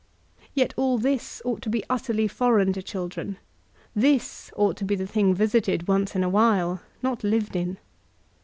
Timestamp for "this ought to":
0.97-1.69, 3.95-4.83